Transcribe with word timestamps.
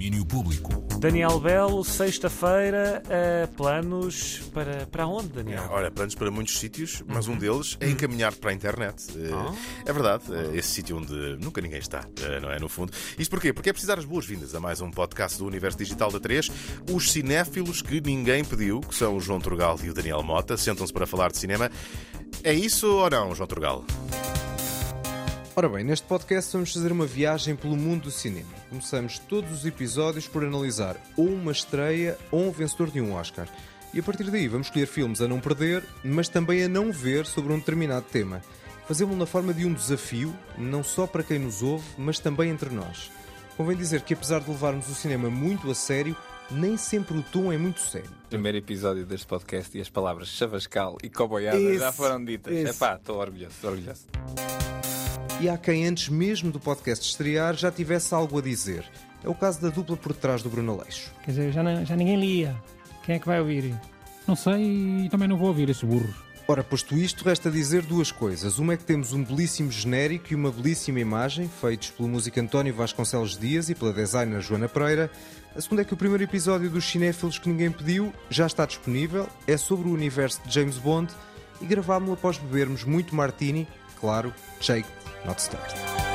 Domínio 0.00 0.24
Público. 0.24 0.72
Daniel 0.98 1.38
Belo, 1.38 1.84
sexta-feira, 1.84 3.02
uh, 3.04 3.54
planos 3.54 4.40
para, 4.50 4.86
para 4.86 5.06
onde, 5.06 5.28
Daniel? 5.28 5.68
Olha, 5.70 5.90
planos 5.90 6.14
para 6.14 6.30
muitos 6.30 6.58
sítios, 6.58 7.02
mas 7.06 7.28
um 7.28 7.36
deles 7.36 7.76
é 7.80 7.90
encaminhar-te 7.90 8.38
para 8.38 8.50
a 8.50 8.54
internet. 8.54 9.04
Uh, 9.10 9.54
É 9.84 9.92
verdade, 9.92 10.24
uh, 10.32 10.56
esse 10.56 10.68
sítio 10.68 10.96
onde 10.96 11.36
nunca 11.38 11.60
ninguém 11.60 11.80
está, 11.80 12.00
uh, 12.00 12.40
não 12.40 12.50
é? 12.50 12.58
No 12.58 12.66
fundo. 12.66 12.90
Isto 13.18 13.30
porquê? 13.30 13.52
Porque 13.52 13.68
é 13.68 13.72
preciso 13.74 13.92
dar 13.92 13.98
as 13.98 14.06
boas-vindas 14.06 14.54
a 14.54 14.58
mais 14.60 14.80
um 14.80 14.90
podcast 14.90 15.36
do 15.36 15.44
Universo 15.44 15.76
Digital 15.76 16.10
da 16.10 16.18
3. 16.18 16.50
Os 16.90 17.12
cinéfilos 17.12 17.82
que 17.82 18.00
ninguém 18.00 18.42
pediu, 18.42 18.80
que 18.80 18.94
são 18.94 19.14
o 19.14 19.20
João 19.20 19.38
Turgal 19.38 19.78
e 19.82 19.90
o 19.90 19.92
Daniel 19.92 20.22
Mota, 20.22 20.56
sentam-se 20.56 20.94
para 20.94 21.06
falar 21.06 21.30
de 21.30 21.36
cinema. 21.36 21.70
É 22.42 22.54
isso 22.54 22.90
ou 22.90 23.10
não, 23.10 23.34
João 23.34 23.46
Turgal? 23.46 23.84
Ora 25.60 25.68
bem, 25.68 25.84
neste 25.84 26.06
podcast 26.06 26.50
vamos 26.54 26.72
fazer 26.72 26.90
uma 26.90 27.04
viagem 27.04 27.54
pelo 27.54 27.76
mundo 27.76 28.04
do 28.04 28.10
cinema. 28.10 28.48
Começamos 28.70 29.18
todos 29.18 29.52
os 29.52 29.66
episódios 29.66 30.26
por 30.26 30.42
analisar 30.42 30.96
ou 31.18 31.26
uma 31.26 31.52
estreia 31.52 32.16
ou 32.30 32.48
um 32.48 32.50
vencedor 32.50 32.90
de 32.90 32.98
um 32.98 33.12
Oscar. 33.12 33.46
E 33.92 34.00
a 34.00 34.02
partir 34.02 34.30
daí 34.30 34.48
vamos 34.48 34.68
escolher 34.68 34.86
filmes 34.86 35.20
a 35.20 35.28
não 35.28 35.38
perder, 35.38 35.84
mas 36.02 36.30
também 36.30 36.64
a 36.64 36.68
não 36.68 36.90
ver 36.90 37.26
sobre 37.26 37.52
um 37.52 37.58
determinado 37.58 38.06
tema. 38.10 38.40
Fazemos-lo 38.88 39.20
na 39.20 39.26
forma 39.26 39.52
de 39.52 39.66
um 39.66 39.74
desafio, 39.74 40.34
não 40.56 40.82
só 40.82 41.06
para 41.06 41.22
quem 41.22 41.38
nos 41.38 41.62
ouve, 41.62 41.84
mas 41.98 42.18
também 42.18 42.48
entre 42.48 42.70
nós. 42.70 43.12
Convém 43.54 43.76
dizer 43.76 44.00
que 44.00 44.14
apesar 44.14 44.40
de 44.40 44.48
levarmos 44.48 44.88
o 44.88 44.94
cinema 44.94 45.28
muito 45.28 45.70
a 45.70 45.74
sério, 45.74 46.16
nem 46.50 46.78
sempre 46.78 47.18
o 47.18 47.22
tom 47.22 47.52
é 47.52 47.58
muito 47.58 47.80
sério. 47.80 48.08
Primeiro 48.30 48.56
episódio 48.56 49.04
deste 49.04 49.26
podcast 49.26 49.76
e 49.76 49.82
as 49.82 49.90
palavras 49.90 50.28
chavascal 50.28 50.96
e 51.02 51.10
coboiada 51.10 51.76
já 51.76 51.92
foram 51.92 52.24
ditas. 52.24 52.50
esse. 52.50 52.70
Epá, 52.70 52.94
estou 52.94 53.18
orgulhoso, 53.18 53.54
estou 53.54 53.72
orgulhoso. 53.72 54.06
E 55.40 55.48
há 55.48 55.56
quem 55.56 55.86
antes 55.86 56.08
mesmo 56.08 56.50
do 56.52 56.60
podcast 56.60 57.06
estrear 57.08 57.56
já 57.56 57.70
tivesse 57.70 58.14
algo 58.14 58.38
a 58.38 58.42
dizer. 58.42 58.84
É 59.24 59.28
o 59.28 59.34
caso 59.34 59.60
da 59.60 59.68
dupla 59.68 59.96
por 59.96 60.14
trás 60.14 60.42
do 60.42 60.50
Bruno 60.50 60.72
Aleixo. 60.78 61.10
Quer 61.24 61.30
dizer, 61.30 61.52
já, 61.52 61.62
não- 61.62 61.84
já 61.84 61.96
ninguém 61.96 62.18
lia. 62.20 62.56
Quem 63.04 63.14
é 63.16 63.18
que 63.18 63.26
vai 63.26 63.40
ouvir? 63.40 63.74
Não 64.26 64.36
sei 64.36 65.04
e 65.06 65.08
também 65.10 65.28
não 65.28 65.36
vou 65.38 65.48
ouvir 65.48 65.68
esses 65.70 65.82
burros. 65.82 66.14
Ora, 66.46 66.64
posto 66.64 66.96
isto, 66.96 67.24
resta 67.24 67.50
dizer 67.50 67.82
duas 67.82 68.10
coisas. 68.10 68.58
Uma 68.58 68.74
é 68.74 68.76
que 68.76 68.84
temos 68.84 69.12
um 69.12 69.22
belíssimo 69.24 69.70
genérico 69.70 70.32
e 70.32 70.34
uma 70.34 70.50
belíssima 70.50 70.98
imagem, 70.98 71.48
feitos 71.60 71.90
pelo 71.90 72.08
músico 72.08 72.40
António 72.40 72.74
Vasconcelos 72.74 73.38
Dias 73.38 73.68
e 73.70 73.74
pela 73.74 73.92
designer 73.92 74.40
Joana 74.40 74.68
Pereira. 74.68 75.10
A 75.54 75.60
segunda 75.60 75.82
é 75.82 75.84
que 75.84 75.94
o 75.94 75.96
primeiro 75.96 76.24
episódio 76.24 76.68
dos 76.68 76.84
Cinéfilos 76.84 77.38
que 77.38 77.48
ninguém 77.48 77.70
pediu 77.70 78.12
já 78.28 78.46
está 78.46 78.66
disponível, 78.66 79.28
é 79.46 79.56
sobre 79.56 79.88
o 79.88 79.92
universo 79.92 80.40
de 80.44 80.52
James 80.52 80.76
Bond 80.76 81.12
e 81.60 81.66
gravámo-lo 81.66 82.14
após 82.14 82.36
bebermos 82.36 82.82
muito 82.84 83.14
martini, 83.14 83.66
claro, 84.00 84.32
shake, 84.60 84.86
not 85.26 85.40
stirred. 85.40 86.09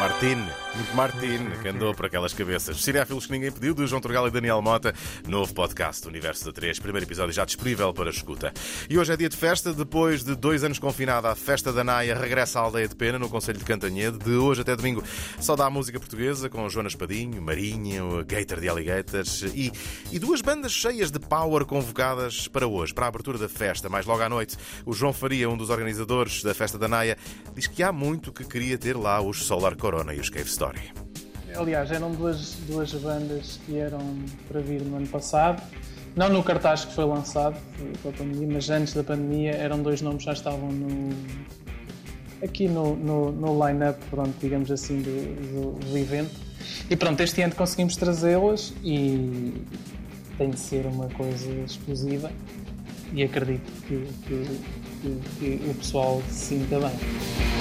Martin, 0.00 0.46
muito 0.74 0.96
Martin, 0.96 1.50
que 1.60 1.68
andou 1.68 1.94
por 1.94 2.06
aquelas 2.06 2.32
cabeças. 2.32 2.82
Cinéfilos 2.82 3.26
que 3.26 3.32
ninguém 3.32 3.52
pediu, 3.52 3.74
de 3.74 3.86
João 3.86 4.00
Turgal 4.00 4.26
e 4.26 4.30
Daniel 4.30 4.62
Mota, 4.62 4.94
novo 5.28 5.52
podcast 5.52 6.02
do 6.02 6.08
Universo 6.08 6.46
da 6.46 6.52
3, 6.52 6.78
primeiro 6.78 7.04
episódio 7.04 7.34
já 7.34 7.44
disponível 7.44 7.92
para 7.92 8.08
escuta. 8.08 8.50
E 8.88 8.96
hoje 8.96 9.12
é 9.12 9.16
dia 9.18 9.28
de 9.28 9.36
festa, 9.36 9.74
depois 9.74 10.24
de 10.24 10.34
dois 10.34 10.64
anos 10.64 10.78
confinada, 10.78 11.30
a 11.30 11.34
festa 11.34 11.70
da 11.70 11.84
Naia 11.84 12.14
regressa 12.14 12.58
à 12.58 12.62
aldeia 12.62 12.88
de 12.88 12.96
Pena, 12.96 13.18
no 13.18 13.28
Conselho 13.28 13.58
de 13.58 13.64
Cantanhede, 13.66 14.16
de 14.16 14.30
hoje 14.30 14.62
até 14.62 14.74
domingo. 14.74 15.04
Só 15.38 15.54
dá 15.54 15.66
a 15.66 15.70
música 15.70 16.00
portuguesa, 16.00 16.48
com 16.48 16.66
Joana 16.70 16.88
Espadinho, 16.88 17.42
Marinho, 17.42 18.24
Gator 18.24 18.58
de 18.58 18.70
Alligators 18.70 19.42
e, 19.54 19.70
e 20.10 20.18
duas 20.18 20.40
bandas 20.40 20.72
cheias 20.72 21.10
de 21.10 21.18
power 21.18 21.66
convocadas 21.66 22.48
para 22.48 22.66
hoje, 22.66 22.94
para 22.94 23.04
a 23.04 23.08
abertura 23.08 23.36
da 23.36 23.50
festa, 23.50 23.90
mais 23.90 24.06
logo 24.06 24.22
à 24.22 24.30
noite. 24.30 24.56
O 24.86 24.94
João 24.94 25.12
Faria, 25.12 25.50
um 25.50 25.58
dos 25.58 25.68
organizadores 25.68 26.42
da 26.42 26.54
festa 26.54 26.78
da 26.78 26.88
Naia, 26.88 27.18
diz 27.54 27.66
que 27.66 27.82
há 27.82 27.92
muito 27.92 28.32
que 28.32 28.44
queria 28.44 28.78
ter 28.78 28.96
lá 28.96 29.20
os 29.20 29.44
Solar 29.44 29.76
Corona 29.90 30.14
e 30.14 30.20
os 30.20 30.30
Cave 30.30 30.48
Story. 30.48 30.78
Aliás, 31.56 31.90
eram 31.90 32.12
duas, 32.12 32.54
duas 32.68 32.92
bandas 32.94 33.58
que 33.66 33.76
eram 33.76 33.98
para 34.48 34.60
vir 34.60 34.82
no 34.82 34.96
ano 34.98 35.06
passado. 35.08 35.60
Não 36.14 36.28
no 36.28 36.44
cartaz 36.44 36.84
que 36.84 36.94
foi 36.94 37.04
lançado 37.04 37.56
com 38.00 38.08
a 38.08 38.12
pandemia, 38.12 38.48
mas 38.52 38.70
antes 38.70 38.94
da 38.94 39.02
pandemia 39.02 39.50
eram 39.50 39.82
dois 39.82 40.00
nomes 40.00 40.18
que 40.20 40.26
já 40.26 40.32
estavam 40.32 40.70
no, 40.70 41.10
aqui 42.44 42.68
no, 42.68 42.94
no, 42.94 43.32
no 43.32 43.66
line-up, 43.66 43.98
digamos 44.40 44.70
assim, 44.70 45.02
do, 45.02 45.72
do, 45.80 45.90
do 45.90 45.98
evento. 45.98 46.30
E 46.88 46.94
pronto, 46.94 47.20
este 47.20 47.42
ano 47.42 47.54
conseguimos 47.56 47.96
trazê-las 47.96 48.72
e 48.84 49.52
tem 50.38 50.50
de 50.50 50.60
ser 50.60 50.86
uma 50.86 51.08
coisa 51.08 51.50
explosiva 51.66 52.30
e 53.12 53.24
acredito 53.24 53.70
que, 53.88 54.06
que- 54.28 54.60
que- 55.02 55.58
que 55.58 55.70
o 55.70 55.74
pessoal 55.74 56.22
se 56.28 56.46
sinta 56.56 56.78
bem. 56.78 57.59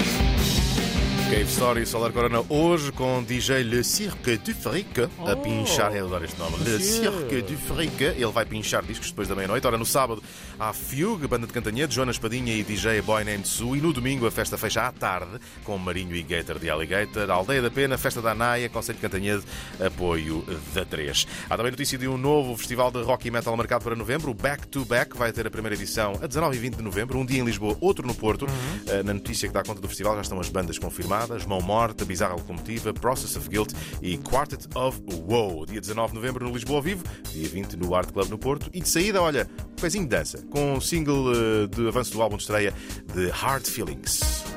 Cave 1.30 1.44
Story 1.44 1.86
Solar 1.86 2.12
Corona 2.12 2.44
hoje 2.50 2.92
com 2.92 3.22
DJ 3.22 3.62
Le 3.62 3.84
Cirque 3.84 4.38
du 4.38 4.52
Fric 4.52 5.08
a 5.28 5.36
pinchar. 5.36 5.96
Eu 5.96 6.08
adoro 6.08 6.26
este 6.26 6.40
nome. 6.40 6.58
Le 6.64 6.80
Cirque 6.80 7.44
du 7.44 7.56
Fric. 7.56 8.02
Ele 8.02 8.32
vai 8.32 8.46
pinchar 8.46 8.84
discos 8.84 9.12
depois 9.12 9.28
da 9.28 9.36
meia-noite. 9.36 9.68
Ora, 9.68 9.78
no 9.78 9.86
sábado 9.86 10.24
há 10.60 10.74
Fugue, 10.74 11.28
banda 11.28 11.46
de 11.46 11.54
Cantanhede, 11.54 11.94
Jonas 11.94 12.18
Padinha 12.18 12.56
e 12.56 12.64
DJ 12.64 13.04
Boy 13.04 13.24
Named 13.24 13.48
Sue. 13.48 13.78
E 13.78 13.82
no 13.82 13.94
domingo 13.94 14.26
a 14.26 14.32
festa 14.32 14.58
fecha 14.58 14.88
à 14.88 14.92
tarde 14.92 15.40
com 15.64 15.78
Marinho 15.78 16.16
e 16.16 16.24
Gator 16.24 16.58
de 16.58 16.68
Alligator, 16.68 17.30
Aldeia 17.30 17.62
da 17.62 17.70
Pena, 17.70 17.96
Festa 17.96 18.24
da 18.24 18.32
Anaia, 18.32 18.68
Conselho 18.68 18.96
de 18.98 19.02
Cantanhede, 19.04 19.44
apoio 19.80 20.44
da 20.74 20.84
3. 20.84 21.28
Há 21.48 21.56
também 21.56 21.72
notícia 21.72 21.96
de 21.98 22.08
um 22.08 22.18
novo 22.18 22.58
festival 22.58 22.90
de 22.90 23.04
rock 23.04 23.28
e 23.28 23.32
metal 23.32 23.56
marcado 23.56 23.84
para 23.84 23.96
novembro, 23.96 24.32
o 24.32 24.34
Back 24.34 24.68
to 24.68 24.84
Back. 24.84 25.16
Vai 25.16 25.32
ter 25.32 25.46
a 25.46 25.52
primeira 25.52 25.76
edição 25.76 26.14
a 26.24 26.26
19 26.26 26.58
e 26.58 26.60
20 26.60 26.78
de 26.78 26.82
novembro, 26.82 27.20
um 27.20 27.26
dia 27.26 27.40
em 27.40 27.46
Lisboa, 27.46 27.78
outro 27.80 28.08
no 28.08 28.16
Porto. 28.16 28.46
Uh, 28.46 29.04
Na 29.06 29.14
notícia 29.14 29.48
que 29.48 29.54
dá 29.54 29.62
conta 29.62 29.80
do 29.80 29.88
festival 29.88 30.16
já 30.16 30.22
estão 30.22 30.40
as 30.40 30.50
bandas 30.50 30.80
confirmadas: 30.80 31.19
Mão 31.48 31.62
Morta, 31.62 32.06
Bizarra 32.06 32.36
Locomotiva, 32.36 32.94
Process 32.94 33.36
of 33.36 33.50
Guilt 33.50 33.74
e 34.02 34.18
Quartet 34.18 34.68
of 34.76 35.02
Woe. 35.28 35.66
Dia 35.66 35.82
19 35.82 36.10
de 36.10 36.16
novembro 36.16 36.46
no 36.46 36.54
Lisboa 36.54 36.78
ao 36.78 36.84
vivo, 36.84 37.04
dia 37.32 37.48
20 37.48 37.78
no 37.78 37.94
Art 37.96 38.12
Club 38.12 38.30
no 38.30 38.38
Porto. 38.38 38.70
E 38.74 38.82
de 38.82 38.90
saída, 38.90 39.22
olha, 39.22 39.50
um 39.72 39.82
pezinho 39.82 40.04
de 40.04 40.10
dança, 40.10 40.44
com 40.50 40.76
o 40.76 40.82
single 40.82 41.32
uh, 41.32 41.68
de 41.68 41.88
avanço 41.88 42.12
do 42.12 42.22
álbum 42.22 42.38
de 42.38 42.44
estreia 42.44 42.74
de 43.14 43.30
Hard 43.30 43.66
Feelings. 43.66 44.49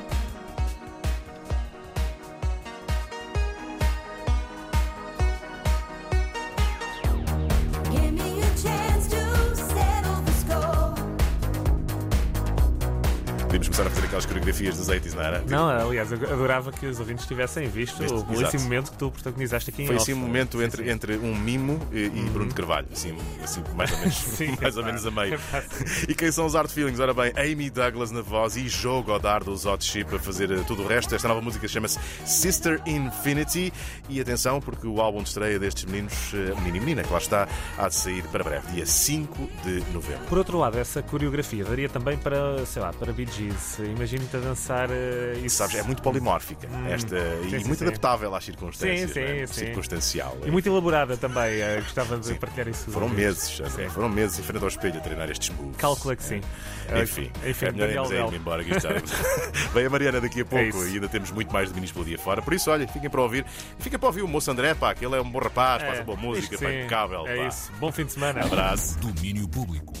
Podíamos 13.53 13.67
começar 13.67 13.85
a 13.85 13.89
fazer 13.91 14.05
aquelas 14.07 14.25
coreografias 14.25 14.77
dos 14.77 14.89
80s, 14.89 15.13
não 15.13 15.21
era? 15.21 15.43
Não, 15.47 15.69
aliás, 15.69 16.11
eu 16.11 16.17
adorava 16.33 16.71
que 16.71 16.87
os 16.87 16.99
ouvintes 16.99 17.27
tivessem 17.27 17.67
visto 17.69 18.01
Este- 18.03 18.11
o 18.11 18.23
belíssimo 18.23 18.47
exato. 18.47 18.63
momento 18.63 18.91
que 18.91 18.97
tu 18.97 19.11
protagonizaste 19.11 19.69
aqui 19.69 19.83
em 19.83 19.85
Foi 19.85 19.95
assim 19.97 20.13
um 20.13 20.17
momento 20.17 20.57
Sim, 20.57 20.63
entre, 20.63 20.83
sim. 20.83 20.89
entre 20.89 21.17
um 21.17 21.35
mimo 21.35 21.79
e, 21.91 22.05
e 22.05 22.29
Bruno 22.31 22.49
de 22.49 22.55
Carvalho, 22.55 22.87
assim, 22.91 23.15
assim 23.43 23.61
mais 23.75 23.91
ou 23.91 23.99
menos, 23.99 24.15
Sim, 24.17 24.57
mais 24.59 24.75
ou 24.75 24.81
pá. 24.81 24.87
menos 24.87 25.05
a 25.05 25.11
meio. 25.11 25.37
Sim. 25.37 26.05
E 26.09 26.15
quem 26.15 26.31
são 26.31 26.47
os 26.47 26.55
Art 26.55 26.71
Feelings? 26.71 26.99
Ora 26.99 27.13
bem, 27.13 27.31
Amy 27.37 27.69
Douglas 27.69 28.09
na 28.09 28.21
voz 28.21 28.57
e 28.57 28.67
Joe 28.67 29.03
Godard 29.03 29.45
dos 29.45 29.67
Hot 29.67 29.85
Chip 29.85 30.15
a 30.15 30.17
fazer 30.19 30.49
eh, 30.49 30.63
tudo 30.65 30.81
o 30.81 30.87
resto. 30.87 31.13
Esta 31.13 31.27
nova 31.27 31.39
música 31.41 31.67
chama-se 31.67 31.99
Sister 32.25 32.81
Infinity. 32.87 33.71
E 34.09 34.19
atenção, 34.19 34.59
porque 34.59 34.87
o 34.87 34.99
álbum 34.99 35.21
de 35.21 35.27
estreia 35.29 35.59
destes 35.59 35.85
meninos, 35.85 36.13
eh, 36.33 36.55
menino 36.59 36.77
e 36.77 36.79
menina, 36.79 37.03
que 37.03 37.11
lá 37.13 37.19
está, 37.19 37.47
há 37.77 37.87
de 37.87 37.93
sair 37.93 38.23
para 38.29 38.43
breve, 38.43 38.71
dia 38.73 38.85
5 38.87 39.47
de 39.63 39.83
novembro. 39.93 40.25
Por 40.27 40.39
outro 40.39 40.57
lado, 40.57 40.79
essa 40.79 41.03
coreografia 41.03 41.63
daria 41.63 41.87
também 41.87 42.17
para, 42.17 42.65
sei 42.65 42.81
lá, 42.81 42.91
para 42.91 43.13
Bee 43.13 43.27
Gees. 43.51 43.79
Imagino-te 43.79 44.37
a 44.37 44.39
dançar 44.39 44.89
eh, 44.91 45.39
isso. 45.43 45.57
Sabes, 45.57 45.75
é 45.75 45.83
muito 45.83 46.01
polimórfica 46.01 46.67
esta, 46.89 47.17
Sim, 47.19 47.47
e 47.47 47.49
sim, 47.61 47.67
muito 47.67 47.79
sim. 47.79 47.85
adaptável 47.87 48.33
às 48.35 48.43
circunstâncias. 48.45 49.09
Sim, 49.09 49.13
sim, 49.13 49.19
é? 49.21 49.47
sim. 49.47 49.53
Circunstancial. 49.65 50.37
E 50.45 50.51
muito 50.51 50.67
elaborada 50.67 51.17
também. 51.17 51.61
eh, 51.61 51.81
gostava 51.81 52.17
de 52.17 52.33
partilhar 52.35 52.67
isso. 52.67 52.89
Foram 52.91 53.09
meses, 53.09 53.61
Sim. 53.69 53.89
foram 53.89 54.09
meses 54.09 54.39
em 54.39 54.43
frente 54.43 54.61
ao 54.61 54.67
espelho 54.67 54.97
a 54.97 55.01
treinar 55.01 55.29
estes 55.29 55.49
moves. 55.49 55.77
Calcula 55.77 56.15
que 56.15 56.23
sim. 56.23 56.41
Eh, 56.89 57.03
Enfim, 57.03 57.31
enfim 57.45 57.65
é 57.65 57.71
melhor 57.71 57.89
irmos 58.11 58.33
ir 58.33 58.37
embora. 58.37 58.63
Vem 59.73 59.85
a 59.85 59.89
Mariana 59.89 60.21
daqui 60.21 60.41
a 60.41 60.45
pouco 60.45 60.83
e 60.85 60.93
ainda 60.95 61.07
temos 61.07 61.31
muito 61.31 61.51
mais 61.51 61.69
domínios 61.69 61.91
pelo 61.91 62.05
dia 62.05 62.17
fora. 62.17 62.41
Por 62.41 62.53
isso, 62.53 62.69
olha, 62.71 62.87
fiquem 62.87 63.09
para 63.09 63.21
ouvir. 63.21 63.45
Fiquem 63.79 63.97
para 63.99 64.07
ouvir 64.07 64.21
o 64.21 64.27
moço 64.27 64.49
André, 64.51 64.73
pá, 64.73 64.93
que 64.93 65.05
ele 65.05 65.15
é 65.15 65.21
um 65.21 65.29
bom 65.29 65.39
rapaz, 65.39 65.83
faz 65.83 65.99
É, 65.99 66.03
boa 66.03 66.17
música, 66.17 66.57
sim, 66.57 66.65
impecável. 66.65 67.27
É 67.27 67.37
pá. 67.37 67.47
isso. 67.47 67.71
Bom 67.79 67.91
fim 67.91 68.05
de 68.05 68.13
semana. 68.13 68.41
Abraço. 68.45 68.97
Domínio 68.99 69.47
Público. 69.47 69.93